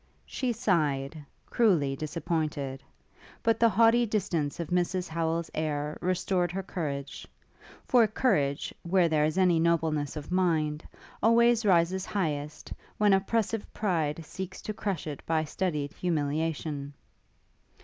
She 0.25 0.51
sighed, 0.51 1.23
cruelly 1.45 1.95
disappointed; 1.95 2.81
but 3.43 3.59
the 3.59 3.69
haughty 3.69 4.03
distance 4.07 4.59
of 4.59 4.69
Mrs 4.69 5.07
Howel's 5.07 5.51
air 5.53 5.95
restored 6.01 6.51
her 6.51 6.63
courage; 6.63 7.27
for 7.85 8.07
courage, 8.07 8.73
where 8.81 9.07
there 9.07 9.25
is 9.25 9.37
any 9.37 9.59
nobleness 9.59 10.15
of 10.15 10.31
mind, 10.31 10.83
always 11.21 11.67
rises 11.67 12.07
highest, 12.07 12.73
when 12.97 13.13
oppressive 13.13 13.71
pride 13.75 14.25
seeks 14.25 14.59
to 14.63 14.73
crush 14.73 15.05
it 15.05 15.23
by 15.27 15.43
studied 15.43 15.93
humiliation. 15.93 16.95